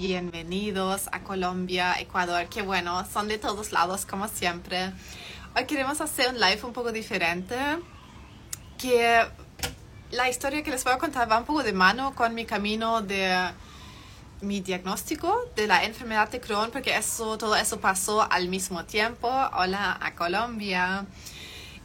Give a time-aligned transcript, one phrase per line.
[0.00, 4.94] Bienvenidos a Colombia, Ecuador, que bueno, son de todos lados como siempre.
[5.54, 7.54] Hoy queremos hacer un live un poco diferente,
[8.78, 9.22] que
[10.10, 13.02] la historia que les voy a contar va un poco de mano con mi camino
[13.02, 13.50] de
[14.40, 19.28] mi diagnóstico de la enfermedad de Crohn, porque eso, todo eso pasó al mismo tiempo.
[19.28, 21.04] Hola a Colombia.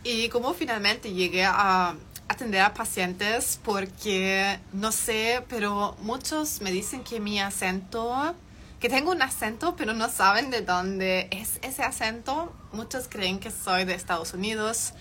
[0.05, 1.95] Y como finalmente llegué a
[2.28, 8.36] atender a pacientes porque, no sé, pero muchos me dicen que mi acento,
[8.80, 12.54] que tengo un acento, pero no saben de dónde es ese acento.
[12.71, 14.93] Muchos creen que soy de Estados Unidos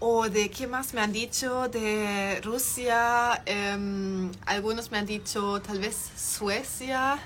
[0.00, 3.42] o de qué más me han dicho de Rusia.
[3.46, 7.18] Em, algunos me han dicho tal vez Suecia.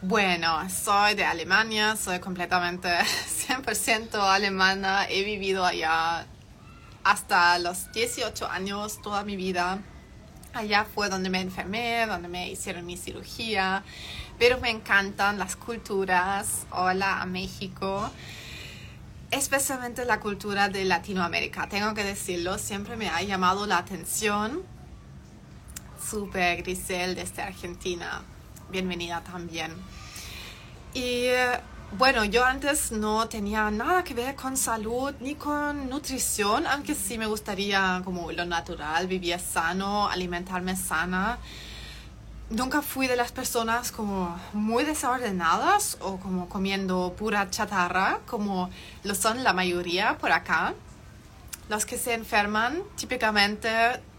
[0.00, 2.88] Bueno, soy de Alemania, soy completamente
[3.48, 5.06] 100% alemana.
[5.08, 6.26] He vivido allá
[7.08, 9.78] hasta los 18 años, toda mi vida.
[10.52, 13.82] Allá fue donde me enfermé, donde me hicieron mi cirugía,
[14.38, 16.66] pero me encantan las culturas.
[16.70, 18.10] Hola a México,
[19.30, 21.66] especialmente la cultura de Latinoamérica.
[21.70, 24.62] Tengo que decirlo, siempre me ha llamado la atención.
[26.10, 28.20] Super Grisel desde Argentina,
[28.70, 29.72] bienvenida también.
[30.92, 31.28] Y
[31.92, 37.16] bueno, yo antes no tenía nada que ver con salud ni con nutrición, aunque sí
[37.16, 41.38] me gustaría como lo natural, vivir sano, alimentarme sana.
[42.50, 48.68] Nunca fui de las personas como muy desordenadas o como comiendo pura chatarra, como
[49.04, 50.74] lo son la mayoría por acá.
[51.70, 53.68] Los que se enferman típicamente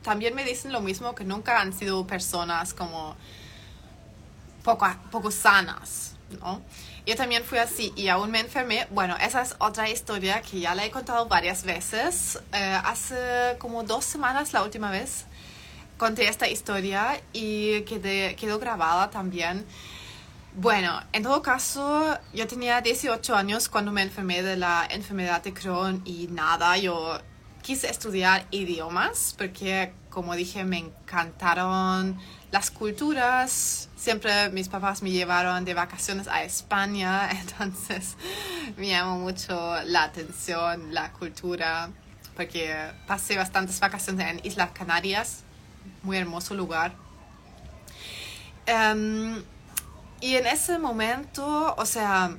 [0.01, 3.15] también me dicen lo mismo, que nunca han sido personas como
[4.63, 6.61] poco, poco sanas, ¿no?
[7.05, 8.87] Yo también fui así y aún me enfermé.
[8.91, 12.39] Bueno, esa es otra historia que ya la he contado varias veces.
[12.53, 15.25] Eh, hace como dos semanas, la última vez,
[15.97, 19.65] conté esta historia y quedó grabada también.
[20.55, 25.53] Bueno, en todo caso, yo tenía 18 años cuando me enfermé de la enfermedad de
[25.53, 27.19] Crohn y nada, yo
[27.61, 32.19] quise estudiar idiomas porque, como dije, me encantaron
[32.51, 33.89] las culturas.
[33.95, 38.15] Siempre mis papás me llevaron de vacaciones a España, entonces
[38.77, 41.89] me llamó mucho la atención la cultura,
[42.35, 42.75] porque
[43.07, 45.43] pasé bastantes vacaciones en Islas Canarias,
[46.03, 46.93] muy hermoso lugar.
[48.65, 49.43] Em,
[50.21, 52.35] y en ese momento, o sea,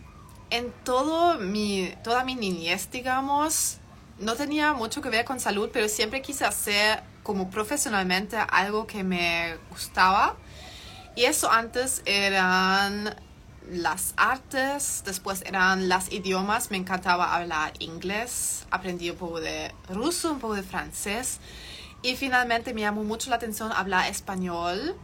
[0.50, 3.78] en todo mi, toda mi niñez, digamos,
[4.18, 9.04] no tenía mucho que ver con salud, pero siempre quise hacer como profesionalmente algo que
[9.04, 10.36] me gustaba.
[11.16, 13.14] Y eso antes eran
[13.70, 20.32] las artes, después eran las idiomas, me encantaba hablar inglés, aprendí un poco de ruso,
[20.32, 21.40] un poco de francés.
[22.02, 24.96] Y finalmente me llamó mucho la atención hablar español,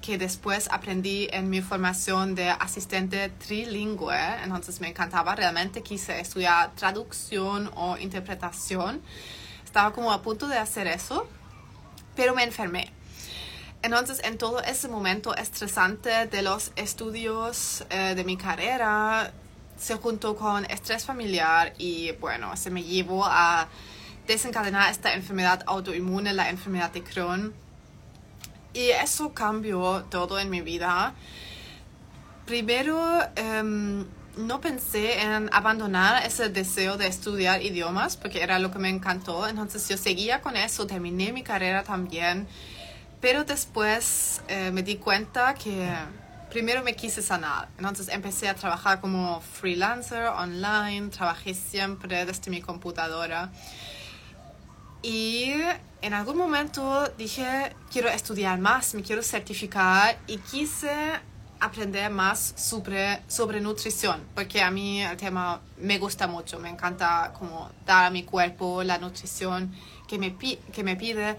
[0.00, 6.74] que después aprendí en mi formación de asistente trilingüe, entonces me encantaba, realmente quise estudiar
[6.74, 9.02] traducción o interpretación,
[9.64, 11.26] estaba como a punto de hacer eso
[12.16, 12.90] pero me enfermé.
[13.82, 19.32] Entonces, en todo ese momento estresante de los estudios eh, de mi carrera,
[19.76, 23.68] se juntó con estrés familiar y bueno, se me llevó a
[24.26, 27.52] desencadenar esta enfermedad autoinmune, la enfermedad de Crohn.
[28.72, 31.14] Y eso cambió todo en mi vida.
[32.46, 34.06] Primero, em,
[34.36, 39.46] no pensé en abandonar ese deseo de estudiar idiomas porque era lo que me encantó.
[39.46, 42.46] Entonces yo seguía con eso, terminé mi carrera también.
[43.20, 45.88] Pero después eh, me di cuenta que
[46.50, 47.68] primero me quise sanar.
[47.78, 53.50] Entonces empecé a trabajar como freelancer online, trabajé siempre desde mi computadora.
[55.02, 55.52] Y
[56.00, 60.90] en algún momento dije, quiero estudiar más, me quiero certificar y quise
[61.64, 67.32] aprender más sobre, sobre nutrición, porque a mí el tema me gusta mucho, me encanta
[67.38, 69.74] como dar a mi cuerpo la nutrición
[70.06, 71.38] que me, que me pide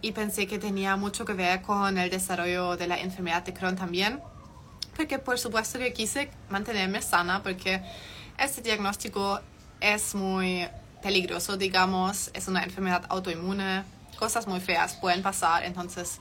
[0.00, 3.76] y pensé que tenía mucho que ver con el desarrollo de la enfermedad de Crohn
[3.76, 4.20] también,
[4.96, 7.82] porque por supuesto que quise mantenerme sana, porque
[8.38, 9.40] este diagnóstico
[9.80, 10.66] es muy
[11.02, 13.84] peligroso, digamos, es una enfermedad autoinmune,
[14.18, 16.18] cosas muy feas pueden pasar, entonces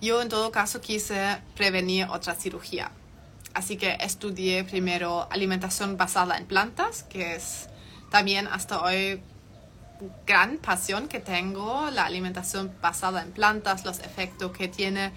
[0.00, 2.90] yo en todo caso quise prevenir otra cirugía.
[3.52, 7.68] Así que estudié primero alimentación basada en plantas, que es
[8.10, 9.20] también hasta hoy
[10.26, 15.12] gran pasión que tengo, la alimentación basada en plantas, los efectos que tiene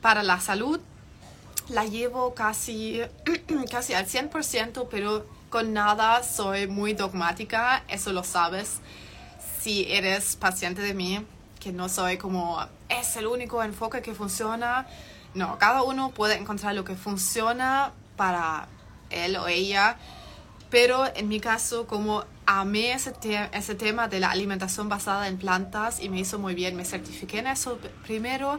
[0.00, 0.80] para la salud.
[1.68, 3.00] La llevo casi,
[3.70, 8.80] casi al 100%, pero con nada soy muy dogmática, eso lo sabes
[9.60, 11.24] si eres paciente de mí
[11.62, 14.86] que no soy como, es el único enfoque que funciona.
[15.34, 18.66] no, cada uno puede encontrar lo que funciona para
[19.10, 19.96] él o ella,
[20.70, 23.12] pero en mi caso, como amé ese,
[23.52, 27.38] ese tema de la alimentación basada en plantas y me hizo muy bien, me certifiqué
[27.38, 28.58] en eso primero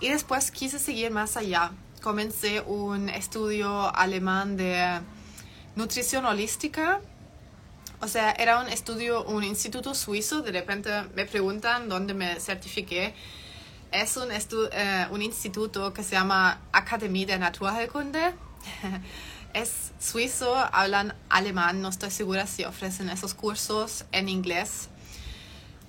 [0.00, 1.72] y después quise seguir más allá.
[2.02, 5.00] Comencé un estudio alemán de
[5.74, 7.00] nutrición holística.
[8.00, 10.42] O sea, era un estudio, un instituto suizo.
[10.42, 13.14] De repente me preguntan dónde me certifiqué.
[13.92, 18.34] Es un, eh, un instituto que se llama Academie de Naturheilkunde.
[19.54, 24.88] es suizo, hablan alemán, no estoy segura si ofrecen esos cursos en inglés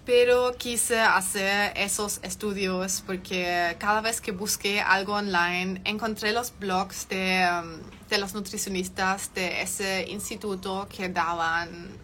[0.05, 7.09] pero quise hacer esos estudios porque cada vez que busqué algo online encontré los blogs
[7.09, 7.79] de, um,
[8.09, 11.97] de, los nutricionistas de ese instituto que daban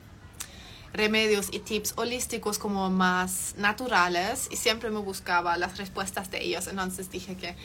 [0.93, 6.67] remedios y tips holísticos como más naturales y siempre me buscaba las respuestas de ellos.
[6.67, 7.55] Entonces dije que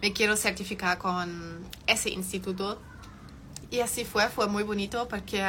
[0.00, 2.80] me quiero certificar con ese instituto
[3.70, 5.42] y así fue, fue muy bonito porque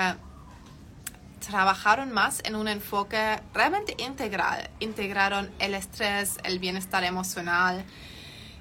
[1.45, 4.69] trabajaron más en un enfoque realmente integral.
[4.79, 7.85] Integraron el estrés, el bienestar emocional,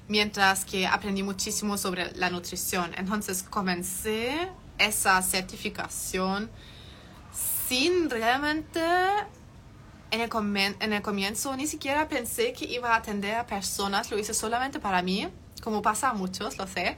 [0.07, 2.91] mientras que aprendí muchísimo sobre la nutrición.
[2.97, 6.49] Entonces comencé esa certificación
[7.67, 8.81] sin realmente
[10.11, 10.29] en el,
[10.79, 14.79] en el comienzo ni siquiera pensé que iba a atender a personas, lo hice solamente
[14.79, 15.27] para mí,
[15.63, 16.97] como pasa a muchos, lo sé.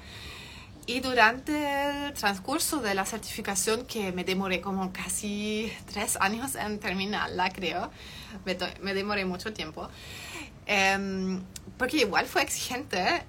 [0.87, 6.79] Y durante el transcurso de la certificación, que me demoré como casi tres años en
[6.79, 7.89] terminarla, creo,
[8.45, 9.89] me, me demoré mucho tiempo,
[10.67, 11.41] em,
[11.79, 13.23] porque igual fue exigente,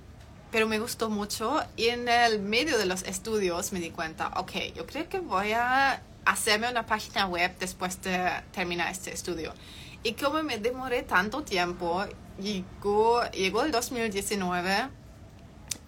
[0.50, 1.62] pero me gustó mucho.
[1.76, 5.52] Y en el medio de los estudios me di cuenta, ok, yo creo que voy
[5.52, 9.54] a hacerme una página web después de terminar este estudio.
[10.02, 12.04] Y como me demoré tanto tiempo,
[12.38, 14.90] llegó, llegó el 2019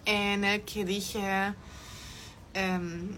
[0.09, 1.53] en el que dije,
[2.55, 3.15] em,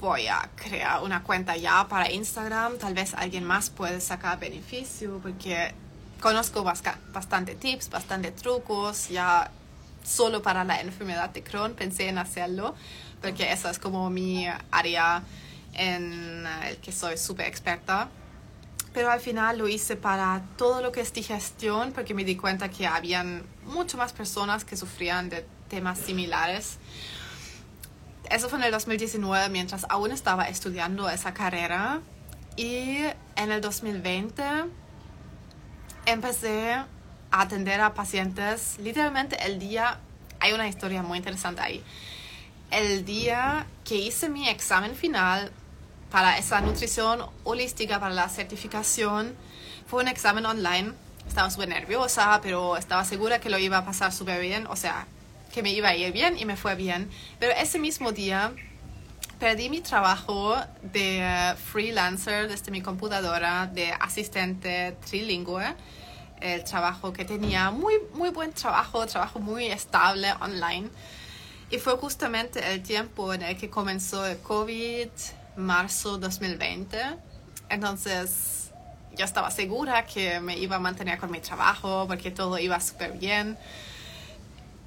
[0.00, 5.20] voy a crear una cuenta ya para Instagram, tal vez alguien más puede sacar beneficio
[5.22, 5.74] porque
[6.20, 9.50] conozco bastante tips, bastante trucos, ya
[10.02, 12.74] solo para la enfermedad de Crohn pensé en hacerlo,
[13.20, 15.22] porque esa es como mi área
[15.74, 18.08] en el que soy súper experta.
[18.94, 22.70] Pero al final lo hice para todo lo que es digestión, porque me di cuenta
[22.70, 26.78] que habían mucho más personas que sufrían de temas similares.
[28.30, 32.00] Eso fue en el 2019 mientras aún estaba estudiando esa carrera
[32.56, 32.98] y
[33.36, 34.42] en el 2020
[36.06, 36.86] empecé a
[37.30, 39.98] atender a pacientes literalmente el día,
[40.40, 41.82] hay una historia muy interesante ahí,
[42.70, 45.52] el día que hice mi examen final
[46.10, 49.34] para esa nutrición holística, para la certificación,
[49.86, 50.92] fue un examen online.
[51.26, 54.66] Estaba súper nerviosa, pero estaba segura que lo iba a pasar súper bien.
[54.68, 55.06] O sea,
[55.58, 57.10] que me iba a ir bien y me fue bien.
[57.40, 58.52] Pero ese mismo día
[59.40, 65.74] perdí mi trabajo de eh, freelancer desde mi computadora, de asistente trilingüe.
[66.40, 70.90] El trabajo que tenía, muy, muy buen trabajo, trabajo muy estable online.
[71.72, 75.08] Y fue justamente el tiempo en el que comenzó el COVID,
[75.56, 76.98] marzo 2020.
[77.68, 78.70] Entonces
[79.16, 83.10] yo estaba segura que me iba a mantener con mi trabajo porque todo iba súper
[83.18, 83.58] bien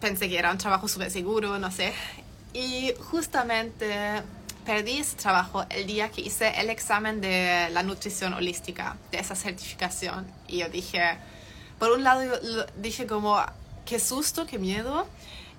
[0.02, 1.94] pensé que era un trabajo súper seguro, no sé.
[2.54, 4.22] Y justamente
[4.66, 9.36] perdí ese trabajo el día que hice el examen de la nutrición holística, de esa
[9.36, 10.28] certificación.
[10.48, 11.18] Y yo dije,
[11.80, 12.22] por un lado
[12.78, 13.40] dije como,
[13.86, 15.08] qué susto, qué miedo.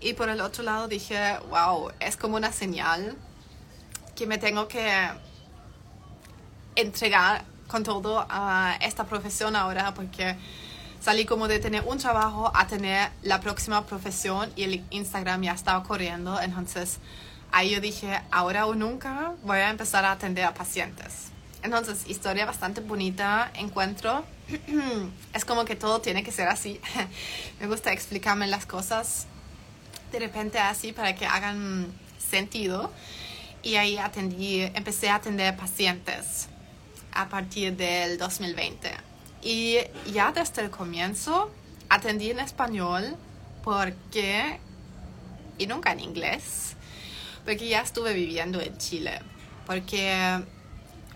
[0.00, 3.16] Y por el otro lado dije, wow, es como una señal
[4.14, 5.08] que me tengo que
[6.74, 10.36] entregar con todo a esta profesión ahora porque
[11.02, 15.52] salí como de tener un trabajo a tener la próxima profesión y el Instagram ya
[15.52, 16.40] estaba corriendo.
[16.40, 16.98] Entonces
[17.50, 21.28] ahí yo dije, ahora o nunca voy a empezar a atender a pacientes.
[21.62, 24.24] Entonces, historia bastante bonita, encuentro.
[25.32, 26.80] es como que todo tiene que ser así.
[27.60, 29.26] Me gusta explicarme las cosas
[30.10, 32.92] de repente así para que hagan sentido.
[33.62, 36.48] Y ahí atendí, empecé a atender pacientes
[37.12, 39.11] a partir del 2020
[39.42, 39.78] y
[40.12, 41.50] ya desde el comienzo
[41.88, 43.16] atendí en español
[43.62, 44.58] porque,
[45.58, 46.76] y nunca en inglés,
[47.44, 49.20] porque ya estuve viviendo en Chile.
[49.66, 50.42] Porque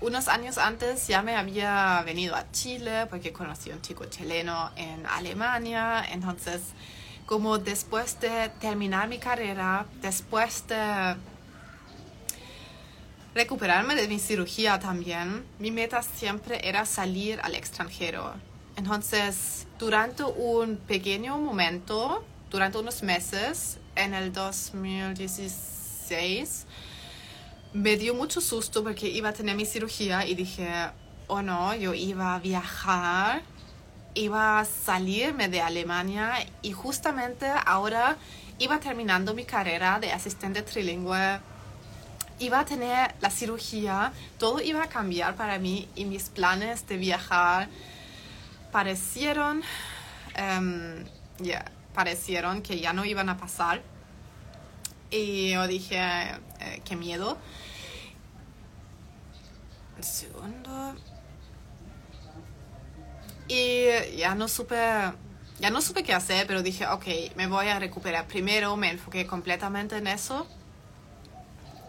[0.00, 4.71] unos años antes ya me había venido a Chile porque conocí a un chico chileno
[4.76, 6.04] en Alemania.
[6.11, 6.61] Entonces,
[7.26, 11.16] como después de terminar mi carrera, después de
[13.36, 18.32] recuperarme de mi cirugía también, mi meta siempre era salir al extranjero.
[18.76, 26.66] Entonces, durante un pequeño momento, durante unos meses, en el 2016,
[27.74, 30.70] me dio mucho susto porque iba a tener mi cirugía y dije,
[31.26, 33.42] oh no, yo iba a viajar,
[34.14, 38.16] iba a salirme de Alemania y justamente ahora
[38.58, 41.38] iba terminando mi carrera de asistente trilingüe,
[42.38, 46.96] iba a tener la cirugía, todo iba a cambiar para mí y mis planes de
[46.96, 47.68] viajar
[48.72, 49.62] parecieron,
[50.38, 51.04] um,
[51.94, 53.82] parecieron que ya no iban a pasar.
[55.10, 57.38] Y yo dije, eh, qué miedo.
[59.96, 60.94] Un segundo.
[63.48, 64.76] Y ya no supe,
[65.60, 68.26] ya no supe qué hacer, pero dije, ok, me voy a recuperar.
[68.26, 70.46] Primero me enfoqué completamente en eso.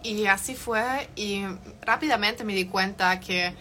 [0.07, 1.09] Y así fue.
[1.17, 1.43] Y
[1.81, 3.53] rápidamente me di cuenta que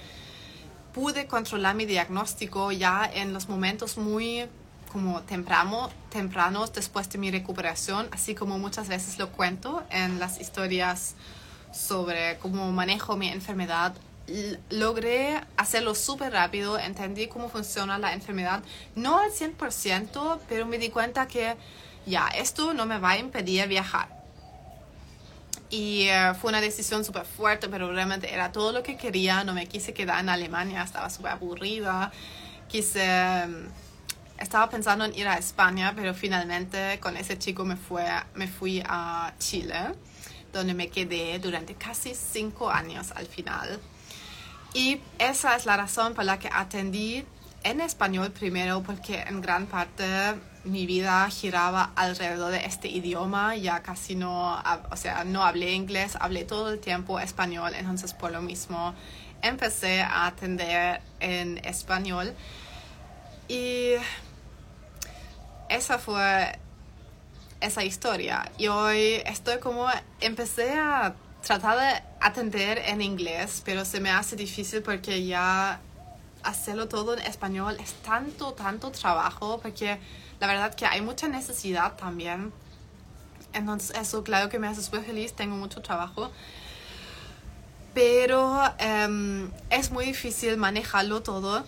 [0.95, 4.47] pude controlar mi diagnóstico ya en los momentos muy
[4.93, 10.41] como temprano, tempranos después de mi recuperación, así como muchas veces lo cuento en las
[10.41, 11.17] historias
[11.73, 13.95] sobre cómo manejo mi enfermedad
[14.71, 18.63] logré hacerlo súper rápido, entendí cómo funciona la enfermedad,
[18.95, 21.57] no al 100%, pero me di cuenta que
[22.07, 24.16] ya, esto no me va a impedir viajar.
[25.69, 29.53] Y eh, fue una decisión súper fuerte, pero realmente era todo lo que quería, no
[29.53, 32.13] me quise quedar en Alemania, estaba súper aburrida,
[32.69, 33.47] quise...
[34.39, 38.05] Estaba pensando en ir a España, pero finalmente con ese chico me, fue,
[38.35, 39.95] me fui a Chile,
[40.53, 43.81] donde me quedé durante casi cinco años al final.
[44.75, 47.25] Y esa es la razón por la que atendí
[47.67, 50.05] en español primero, porque en gran parte
[50.63, 54.57] mi vida giraba alrededor de este idioma, ya casi no,
[54.91, 58.95] o sea, no hablé inglés, hablé todo el tiempo español, entonces por lo mismo
[59.43, 62.35] empecé a atender en español.
[63.49, 63.95] Y
[65.69, 66.57] esa fue
[67.61, 68.49] esa historia.
[68.59, 69.89] Y hoy estoy como,
[70.21, 75.81] empecé a tratar de atender en inglés, pero se me hace difícil porque ya
[76.47, 79.99] hacerlo todo en español es tanto, tanto trabajo, porque
[80.41, 82.53] la verdad que hay mucha necesidad también.
[83.53, 86.31] Entonces eso claro que me hace súper feliz, tengo mucho trabajo.
[87.95, 91.67] Pero em, es muy difícil manejarlo todo.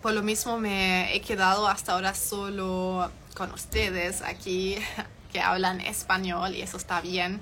[0.00, 4.76] Por lo mismo me he quedado hasta ahora solo con ustedes aquí
[5.32, 7.40] que hablan español y eso está bien.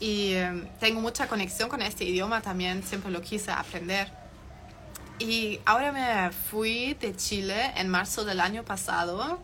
[0.00, 4.23] Y em, tengo mucha conexión con este idioma también, siempre lo quise aprender.
[5.18, 9.40] Y ahora me fui de Chile en marzo del año pasado,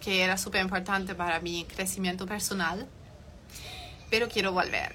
[0.00, 2.88] que era súper importante para mi crecimiento personal,
[4.10, 4.94] pero quiero volver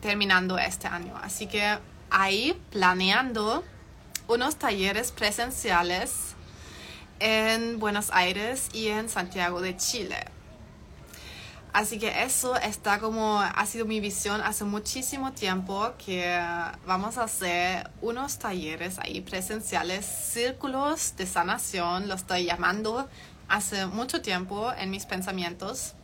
[0.00, 1.16] terminando este año.
[1.22, 1.78] Así que
[2.10, 3.64] ahí planeando
[4.28, 6.34] unos talleres presenciales
[7.20, 10.37] en Buenos Aires y en Santiago de Chile
[11.72, 16.40] Así que eso está como, ha sido mi visión hace muchísimo tiempo que
[16.86, 23.08] vamos a hacer unos talleres ahí presenciales, círculos de sanación, lo estoy llamando
[23.48, 25.94] hace mucho tiempo en mis pensamientos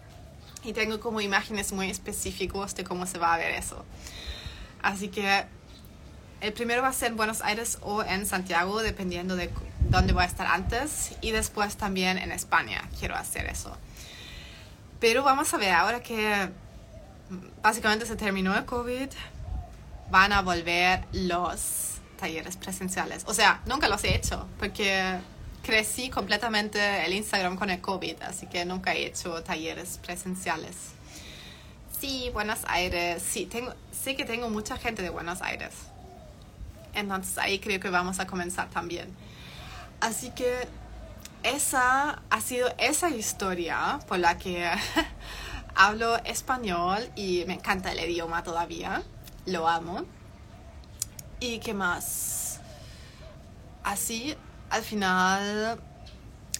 [0.65, 3.85] y tengo como imágenes muy específicas de cómo se va a ver eso.
[4.83, 5.45] Así que
[6.41, 9.51] el primero va a ser en Buenos Aires o en Santiago, dependiendo de
[9.89, 13.77] dónde voy a estar antes, y después también en España quiero hacer eso.
[15.05, 16.49] Pero vamos a ver, ahora que
[17.63, 19.11] básicamente se terminó el COVID,
[20.11, 23.23] van a volver los talleres presenciales.
[23.27, 25.19] O sea, nunca los he hecho porque
[25.63, 30.75] crecí completamente el Instagram con el COVID, así que nunca he hecho talleres presenciales.
[32.01, 35.75] Sí, Buenos Aires, sí, tengo, sé que tengo mucha gente de Buenos Aires.
[36.95, 39.15] Entonces ahí creo que vamos a comenzar también.
[40.01, 40.67] Así que
[41.45, 44.69] esa ha sido esa historia por la que
[45.75, 49.03] hablo español y me encanta el idioma todavía.
[49.47, 50.05] Lo amo.
[51.41, 52.61] ¿Y qué más?
[53.83, 54.35] Así,
[54.71, 55.79] al final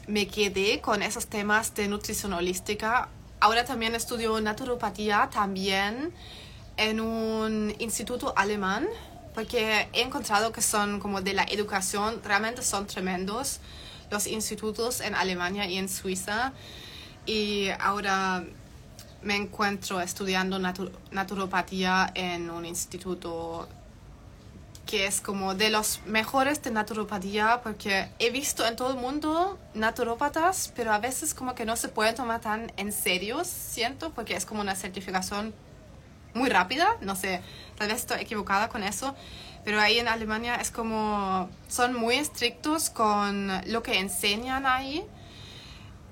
[0.07, 3.09] me quedé con esos temas de nutrición holística.
[3.41, 6.13] Ahora también estudio naturopatía, también
[6.77, 8.87] en un instituto alemán,
[9.35, 13.61] porque he encontrado que son como de la educación, realmente son tremendos
[14.11, 16.53] los institutos en Alemania y en Suiza.
[17.27, 18.45] Y ahora
[19.23, 23.69] me encuentro estudiando naturopatía en un instituto
[24.87, 29.59] que es como de los mejores de naturopatía porque he visto en todo el mundo
[29.73, 34.37] naturópatas, pero a veces como que no se puede tomar tan en serio, siento, porque
[34.37, 35.55] es como una certificación
[36.35, 37.41] muy rápida, no sé,
[37.77, 39.15] tal vez estoy equivocada con eso,
[39.65, 45.05] pero ahí en Alemania es como, son muy estrictos con lo que enseñan ahí.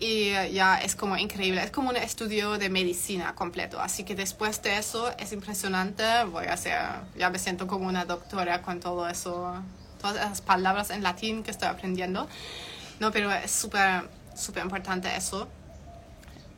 [0.00, 4.60] Y ya es como increíble, es como un estudio de medicina completo, así que después
[4.60, 6.76] de eso es impresionante, voy a hacer,
[7.16, 9.54] ya me siento como una doctora con todo eso,
[10.00, 12.26] todas esas palabras en latín que estoy aprendiendo,
[12.98, 15.46] no, pero es súper, súper importante eso.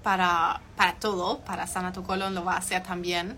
[0.02, 3.36] Para, para todo, para Sana tu colon lo va a hacer también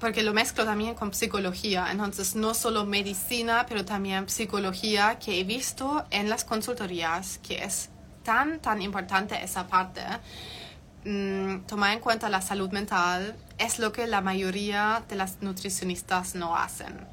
[0.00, 5.44] porque lo mezclo también con psicología, entonces no solo medicina, pero también psicología que he
[5.44, 7.90] visto en las consultorías, que es
[8.24, 10.00] tan, tan importante esa parte.
[11.04, 16.34] Mm, tomar en cuenta la salud mental es lo que la mayoría de las nutricionistas
[16.34, 17.06] no hacen.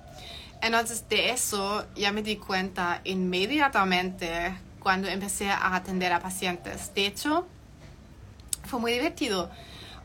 [0.61, 6.93] Entonces de eso ya me di cuenta inmediatamente cuando empecé a atender a pacientes.
[6.95, 7.47] De hecho,
[8.65, 9.51] fue muy divertido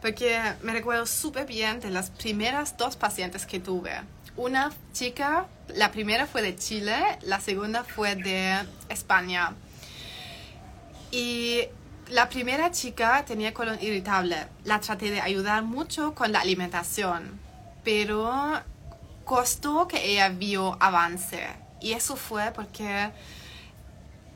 [0.03, 3.93] porque me recuerdo súper bien de las primeras dos pacientes que tuve.
[4.37, 9.55] Una chica, la primera fue de Chile, la segunda fue de España.
[11.13, 11.61] Y
[12.09, 14.37] la primera chica tenía colon irritable.
[14.65, 17.39] La traté de ayudar mucho con la alimentación,
[17.85, 18.61] pero
[19.25, 21.47] costó que ella vio avance.
[21.81, 23.11] Y eso fue porque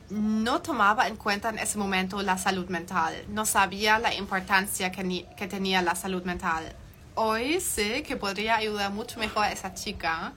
[0.09, 5.47] no tomaba en cuenta en ese momento la salud mental, no sabía la importancia que,
[5.47, 6.73] tenía la salud mental.
[7.15, 10.33] Hoy sé que podría ayudar mucho mejor a esa chica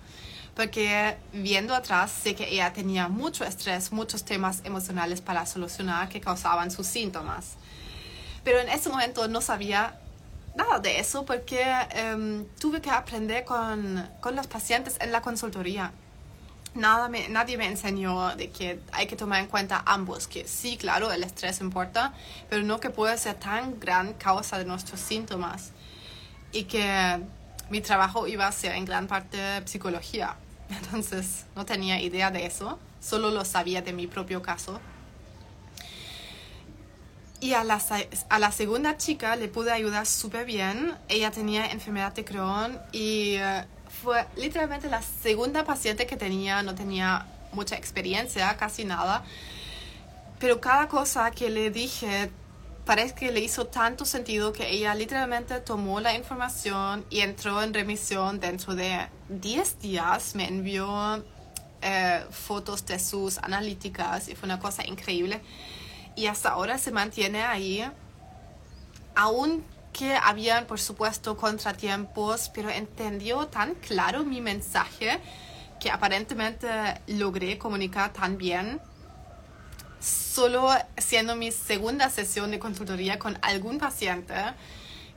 [0.57, 6.21] porque viendo atrás sé que ella tenía mucho estrés, muchos temas emocionales para solucionar que
[6.21, 7.55] causaban sus síntomas.
[8.43, 10.01] Pero en ese momento no sabía
[10.57, 15.93] nada de eso porque em, tuve que aprender con los pacientes en la consultoría
[16.75, 20.77] nada me, nadie me enseñó de que hay que tomar en cuenta ambos, que sí,
[20.77, 22.13] claro, el estrés importa,
[22.49, 25.73] pero no que puede ser tan gran causa de nuestros síntomas
[26.53, 27.21] y que
[27.71, 30.37] mi trabajo iba a ser en gran parte psicología.
[30.69, 34.81] Entonces no tenía idea de eso, solo lo sabía de mi propio caso.
[37.43, 37.81] Y a la,
[38.29, 40.95] a la segunda chica le pude ayudar súper bien.
[41.09, 43.37] Ella tenía enfermedad de Crohn y...
[43.37, 43.65] Eh,
[44.03, 49.25] fue literalmente la segunda paciente que tenía, no tenía mucha experiencia, casi nada,
[50.39, 52.31] pero cada cosa que le dije
[52.85, 57.73] parece que le hizo tanto sentido que ella literalmente tomó la información y entró en
[57.73, 61.23] remisión dentro de 10 días, me envió
[61.83, 65.41] eh, fotos de sus analíticas y fue una cosa increíble.
[66.17, 67.89] Y hasta ahora se mantiene ahí,
[69.15, 75.21] aún que habían, por supuesto, contratiempos, pero entendió tan claro mi mensaje
[75.81, 76.69] que aparentemente
[77.07, 78.81] logré comunicar tan bien.
[80.01, 84.35] Solo siendo mi segunda sesión de consultoría con algún paciente,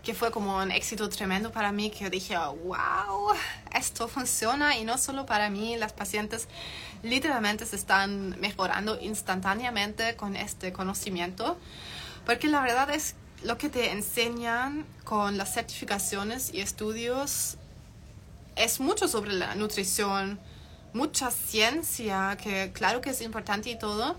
[0.03, 3.33] que fue como un éxito tremendo para mí, que dije, wow,
[3.73, 6.49] esto funciona y no solo para mí, las pacientes
[7.03, 11.57] literalmente se están mejorando instantáneamente con este conocimiento,
[12.25, 17.57] porque la verdad es lo que te enseñan con las certificaciones y estudios
[18.55, 20.39] es mucho sobre la nutrición,
[20.93, 24.17] mucha ciencia, que claro que es importante y todo,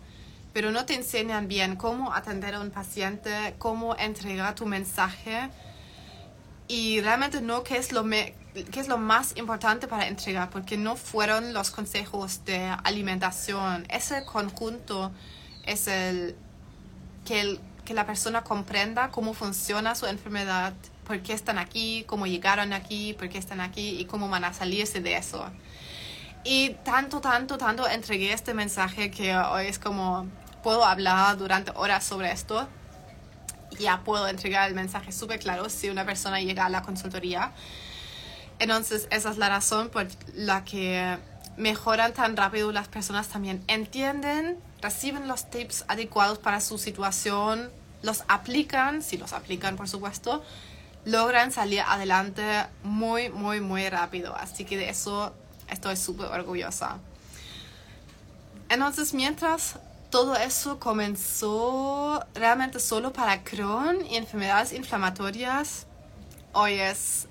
[0.52, 5.50] pero no te enseñan bien cómo atender a un paciente, cómo entregar tu mensaje
[6.68, 8.34] y realmente no qué es lo, qué
[8.80, 13.86] es lo más importante para entregar, porque no fueron los consejos de alimentación.
[13.88, 15.12] Ese conjunto
[15.64, 16.36] es el
[17.24, 20.72] que el que la persona comprenda cómo funciona su enfermedad,
[21.06, 24.52] por qué están aquí, cómo llegaron aquí, por qué están aquí y cómo van a
[24.52, 25.50] salirse de eso.
[26.44, 30.26] Y tanto, tanto, tanto entregué este mensaje que hoy es como
[30.62, 32.68] puedo hablar durante horas sobre esto.
[33.78, 37.52] Ya puedo entregar el mensaje súper claro si una persona llega a la consultoría.
[38.58, 41.18] Entonces, esa es la razón por la que
[41.56, 43.62] mejoran tan rápido las personas también.
[43.68, 47.70] Entienden reciben los tips adecuados para su situación,
[48.02, 50.44] los aplican, si los aplican por supuesto,
[51.06, 54.36] logran salir adelante muy, muy, muy rápido.
[54.36, 55.32] Así que de eso
[55.70, 56.98] estoy súper orgullosa.
[58.68, 59.76] Entonces, mientras
[60.10, 65.86] todo eso comenzó realmente solo para Crohn y enfermedades inflamatorias,
[66.52, 67.26] hoy es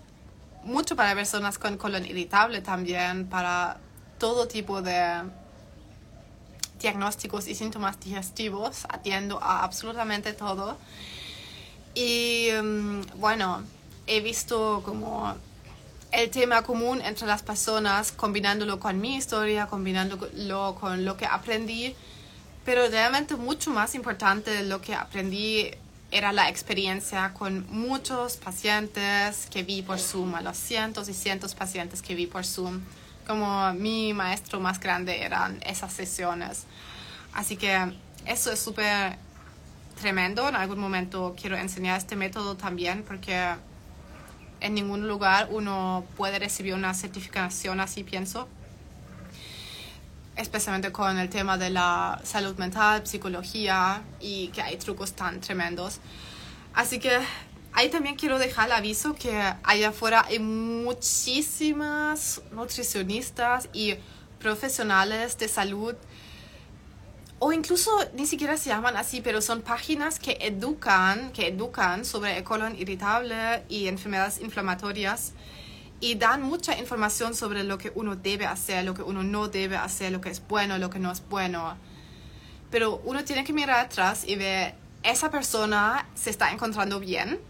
[0.63, 3.77] mucho para personas con colon irritable también, para
[4.17, 5.23] todo tipo de
[6.79, 10.77] diagnósticos y síntomas digestivos, atiendo a absolutamente todo.
[11.95, 13.63] Y mm, bueno,
[14.05, 15.33] he visto como
[16.11, 21.95] el tema común entre las personas, combinándolo con mi historia, combinándolo con lo que aprendí,
[22.65, 25.71] pero realmente mucho más importante lo que aprendí
[26.11, 31.55] era la experiencia con muchos pacientes que vi por Zoom, a los cientos y cientos
[31.55, 32.81] pacientes que vi por Zoom
[33.25, 36.65] como mi maestro más grande eran esas sesiones.
[37.33, 37.93] Así que
[38.25, 39.17] eso es súper
[39.99, 40.47] tremendo.
[40.47, 43.55] En algún momento quiero enseñar este método también porque
[44.59, 48.47] en ningún lugar uno puede recibir una certificación así, pienso.
[50.35, 55.99] Especialmente con el tema de la salud mental, psicología y que hay trucos tan tremendos.
[56.73, 57.19] Así que
[57.73, 63.95] ahí también quiero dejar el aviso que allá afuera hay muchísimas nutricionistas y
[64.39, 65.95] profesionales de salud
[67.45, 72.37] o incluso ni siquiera se llaman así, pero son páginas que educan, que educan sobre
[72.37, 75.33] el colon irritable y enfermedades inflamatorias
[75.99, 79.75] y dan mucha información sobre lo que uno debe hacer, lo que uno no debe
[79.75, 81.75] hacer, lo que es bueno, lo que no es bueno.
[82.71, 87.41] Pero uno tiene que mirar atrás y ver, esa persona se está encontrando bien.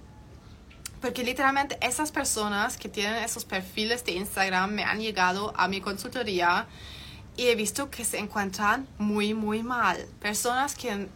[1.03, 5.81] Porque literalmente esas personas que tienen esos perfiles de Instagram me han llegado a mi
[5.81, 6.65] consultoría
[7.35, 9.97] y he visto que se encuentran muy, muy mal.
[10.21, 11.09] Personas que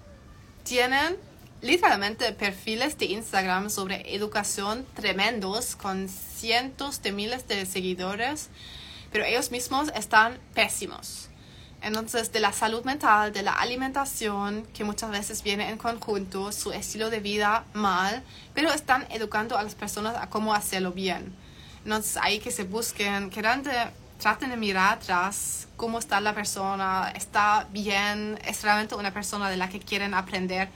[0.63, 1.15] tienen
[1.61, 8.49] literalmente perfiles de Instagram sobre educación tremendos con cientos de miles de seguidores,
[9.13, 11.26] pero ellos mismos están pésimos.
[11.81, 16.71] Entonces, de la salud mental, de la alimentación, que muchas veces viene en conjunto, su
[16.71, 21.33] estilo de vida mal, pero están educando a las personas a cómo hacerlo bien.
[21.83, 27.67] Entonces, hay que se busquen, que traten de mirar atrás cómo está la persona, está
[27.71, 30.69] bien, es realmente una persona de la que quieren aprender.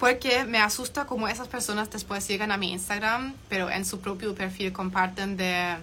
[0.00, 4.34] Porque me asusta cómo esas personas después llegan a mi Instagram, pero en su propio
[4.34, 5.76] perfil comparten de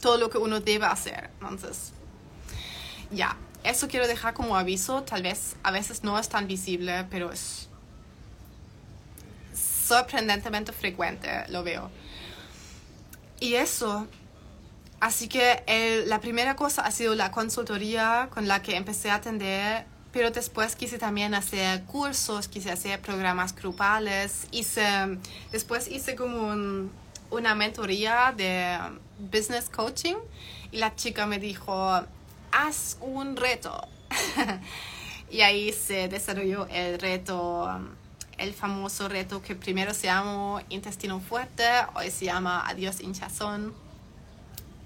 [0.00, 1.30] todo lo que uno debe hacer.
[1.40, 1.92] Entonces,
[3.10, 5.02] ya, eso quiero dejar como aviso.
[5.02, 7.68] Tal vez a veces no es tan visible, pero es
[9.54, 11.90] sorprendentemente frecuente, lo veo.
[13.40, 14.08] Y eso
[15.00, 15.62] Así que
[16.06, 20.74] la primera cosa ha sido la consultoría con la que empecé a atender, pero después
[20.74, 25.18] quise también hacer cursos, quise hacer programas grupales, hice,
[25.52, 26.88] después hice como
[27.30, 28.76] una mentoría de
[29.20, 30.16] business coaching
[30.72, 32.02] y la chica me dijo,
[32.52, 33.86] haz un reto.
[35.30, 37.68] y ahí se desarrolló el reto,
[38.38, 43.74] el famoso reto que primero se llamó intestino fuerte, hoy se llama adiós hinchazón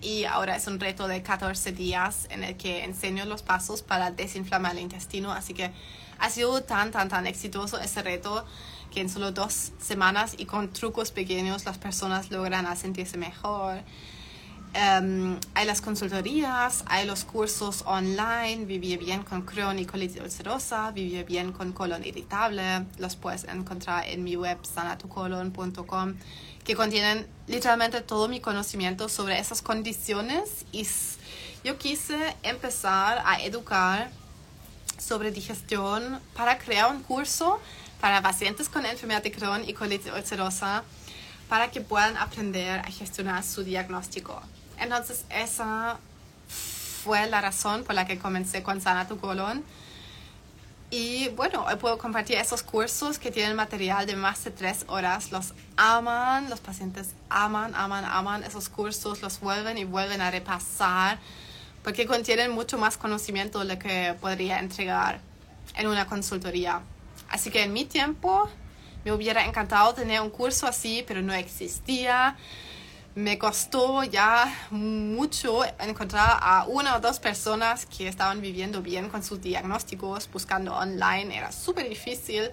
[0.03, 4.11] y ahora es un reto de 14 días en el que enseño los pasos para
[4.11, 5.31] desinflamar el intestino.
[5.31, 5.70] Así que
[6.18, 8.44] ha sido tan, tan, tan exitoso ese reto
[8.92, 13.81] que en solo dos semanas y con trucos pequeños las personas logran sentirse mejor.
[14.74, 20.90] Em, hay las consultorías, hay los cursos online, Vivir bien con Crohn y colitis ulcerosa,
[20.92, 26.14] Vivir bien con colon irritable, los puedes encontrar en mi web sanatucolon.com
[26.64, 30.87] que contienen literalmente todo mi conocimiento sobre esas condiciones y
[31.64, 34.11] yo quise empezar a educar
[34.96, 37.61] sobre digestión para crear un curso
[38.00, 40.82] para pacientes con enfermedad de Crohn y colitis ulcerosa
[41.48, 44.40] para que puedan aprender a gestionar su diagnóstico.
[44.78, 45.98] Entonces esa
[47.04, 49.18] fue la razón por la que comencé con Sana tu
[50.94, 55.32] y bueno, hoy puedo compartir esos cursos que tienen material de más de tres horas.
[55.32, 61.18] Los aman, los pacientes aman, aman, aman esos cursos, los vuelven y vuelven a repasar
[61.82, 65.20] porque contienen mucho más conocimiento de lo que podría entregar
[65.76, 66.82] en una consultoría.
[67.30, 68.50] Así que en mi tiempo
[69.02, 72.37] me hubiera encantado tener un curso así, pero no existía
[73.14, 79.22] me costó ya mucho encontrar a una o dos personas que estaban viviendo bien con
[79.22, 82.51] sus diagnósticos, buscando online, era súper difícil.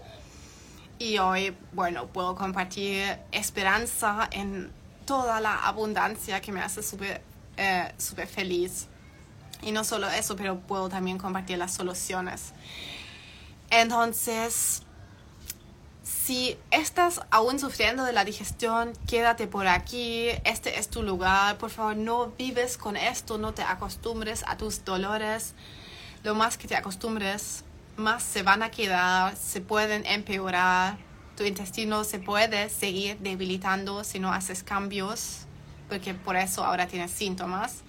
[0.98, 4.69] Y hoy, bueno, puedo compartir esperanza en
[5.06, 7.22] toda la abundancia que me hace súper
[7.56, 7.93] eh,
[8.28, 8.88] feliz.
[9.62, 12.54] Y no solo eso, pero puedo también compartir las soluciones.
[13.69, 14.84] Entonces,
[16.10, 21.69] si estás aún sufriendo de la digestión, quédate por aquí, este es tu lugar, por
[21.69, 25.54] favor no vives con esto, no te acostumbres a tus dolores,
[26.24, 27.63] lo más que te acostumbres,
[27.95, 30.98] más se van a quedar, se pueden empeorar,
[31.38, 35.41] tu intestino se puede seguir debilitando si no haces cambios,
[35.89, 37.84] porque por eso ahora tienes síntomas.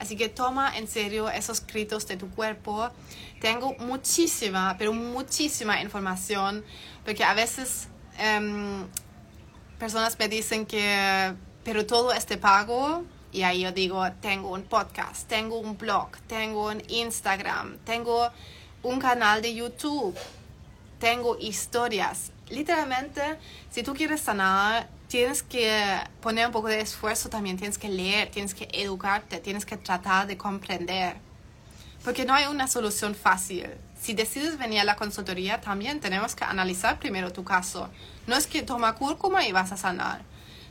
[0.00, 2.90] Así que toma en serio esos gritos de tu cuerpo.
[3.40, 6.64] Tengo muchísima, pero muchísima información
[7.04, 8.86] porque a veces em,
[9.78, 11.34] personas me dicen que,
[11.64, 16.68] pero todo este pago, y ahí yo digo, tengo un podcast, tengo un blog, tengo
[16.68, 18.30] un Instagram, tengo
[18.82, 20.16] un canal de YouTube,
[20.98, 22.32] tengo historias.
[22.48, 23.38] Literalmente,
[23.70, 28.30] si tú quieres sanar, tienes que poner un poco de esfuerzo también, tienes que leer,
[28.30, 31.16] tienes que educarte, tienes que tratar de comprender.
[32.04, 33.66] Porque no hay una solución fácil.
[34.00, 37.90] si decides venir a la consultoría, también tenemos que analizar primero tu caso.
[38.28, 40.22] No es que toma cúrcuma y vas a sanar.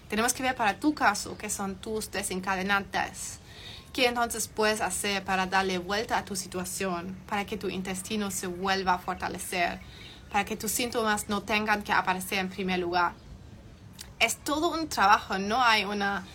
[0.07, 3.39] Tenemos que ver para tu caso qué son tus desencadenantes.
[3.91, 7.17] ¿Qué entonces puedes hacer para darle vuelta a tu situación?
[7.27, 9.81] Para que tu intestino se vuelva a fortalecer.
[10.31, 13.13] Para que tus síntomas no tengan que aparecer en primer lugar.
[14.19, 16.25] Es todo un trabajo, no hay una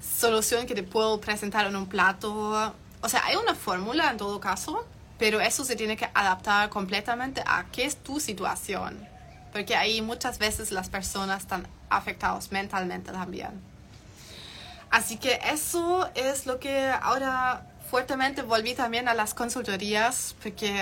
[0.00, 2.74] solución que te puedo presentar en un plato.
[3.00, 4.86] O sea, hay una fórmula en todo caso,
[5.18, 9.08] pero eso se tiene que adaptar completamente a qué es tu situación,
[9.52, 13.60] porque ahí muchas veces las personas están afectadas mentalmente también.
[14.90, 20.72] Así que eso es lo que ahora fuertemente volví también a las consultorías, porque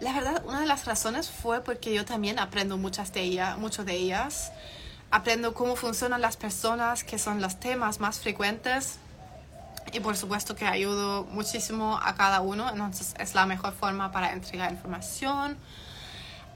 [0.00, 3.94] la verdad una de las razones fue porque yo también aprendo muchas de mucho de
[3.94, 4.52] ellas.
[5.10, 8.98] Aprendo cómo funcionan las personas, que son los temas más frecuentes.
[9.92, 14.32] Y por supuesto que ayudo muchísimo a cada uno, entonces es la mejor forma para
[14.32, 15.56] entregar información.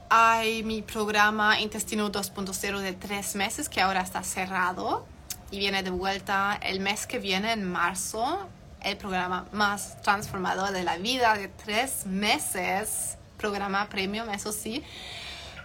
[0.09, 5.05] Hay mi programa Intestino 2.0 de tres meses que ahora está cerrado
[5.49, 8.49] y viene de vuelta el mes que viene, en marzo,
[8.83, 14.83] el programa más transformador de la vida de tres meses, programa premium, eso sí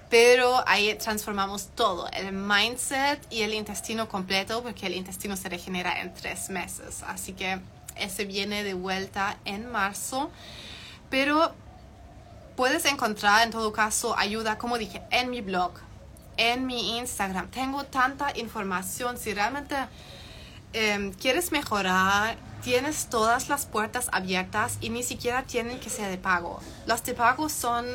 [0.08, 6.00] pero ahí transformamos todo, el mindset y el intestino completo, porque el intestino se regenera
[6.00, 7.02] en tres meses.
[7.06, 7.58] Así que
[7.96, 10.30] ese viene de vuelta en marzo,
[11.10, 11.52] pero
[12.56, 15.72] puedes encontrar en todo caso ayuda, como dije, en mi blog,
[16.36, 17.50] en mi Instagram.
[17.50, 19.76] Tengo tanta información, si realmente
[20.72, 26.18] em, quieres mejorar, tienes todas las puertas abiertas y ni siquiera tienen que ser de
[26.18, 26.60] pago.
[26.86, 27.86] Los de pago son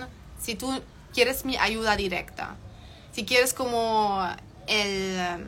[0.41, 0.81] si tú
[1.13, 2.55] quieres mi ayuda directa,
[3.11, 4.25] si quieres como
[4.67, 5.43] el, um,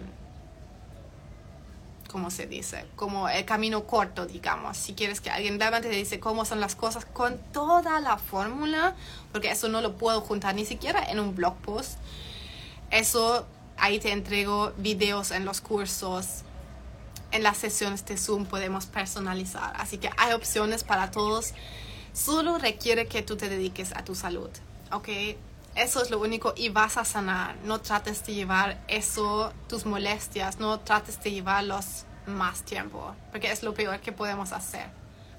[2.11, 2.85] ¿cómo se dice?
[2.95, 4.77] Como el camino corto, digamos.
[4.77, 8.95] Si quieres que alguien realmente te dice cómo son las cosas con toda la fórmula,
[9.31, 11.97] porque eso no lo puedo juntar ni siquiera en un blog post.
[12.91, 13.47] Eso
[13.77, 16.43] ahí te entrego videos en los cursos.
[17.31, 19.73] En las sesiones de Zoom podemos personalizar.
[19.77, 21.53] Así que hay opciones para todos.
[22.13, 24.49] Solo requiere que tú te dediques a tu salud.
[24.91, 25.09] ¿Ok?
[25.75, 27.55] Eso es lo único y vas a sanar.
[27.63, 33.63] No trates de llevar eso, tus molestias, no trates de llevarlos más tiempo, porque es
[33.63, 34.85] lo peor que podemos hacer.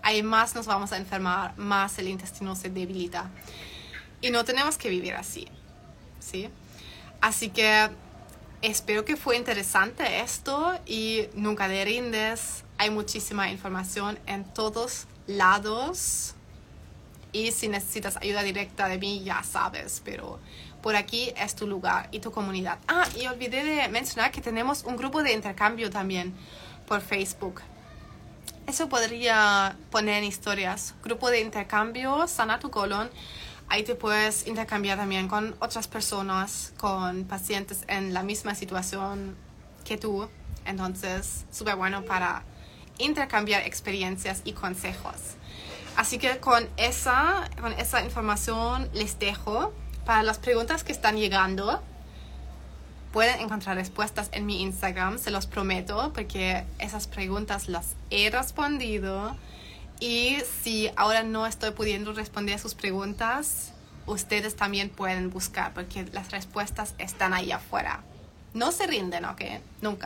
[0.02, 3.30] Ahí más nos vamos a enfermar, más el intestino se debilita.
[4.20, 5.48] Y no tenemos que vivir así,
[6.18, 6.50] ¿sí?
[7.20, 7.88] Así que
[8.60, 12.64] espero que fue interesante esto y nunca te rindes.
[12.76, 16.33] Hay muchísima información en todos lados
[17.34, 20.38] y si necesitas ayuda directa de mí, ya sabes, pero
[20.80, 22.78] por aquí es tu lugar y tu comunidad.
[22.86, 26.32] Ah, y olvidé de mencionar que tenemos un grupo de intercambio también
[26.86, 27.60] por Facebook.
[28.68, 30.94] Eso podría poner en historias.
[31.02, 33.10] Grupo de intercambio, sana tu colon.
[33.68, 39.36] Ahí te puedes intercambiar también con otras personas, con pacientes en la misma situación
[39.84, 40.28] que tú.
[40.66, 42.44] Entonces, súper bueno para
[42.98, 45.36] intercambiar experiencias y consejos.
[45.96, 49.72] Así que con esa, con esa información les dejo
[50.04, 51.82] para las preguntas que están llegando.
[53.12, 59.36] Pueden encontrar respuestas en mi Instagram, se los prometo, porque esas preguntas las he respondido.
[60.00, 63.72] Y si ahora no estoy pudiendo responder sus preguntas,
[64.06, 68.02] ustedes también pueden buscar, porque las respuestas están ahí afuera.
[68.52, 69.42] No se rinden, ¿ok?
[69.80, 70.02] Nunca.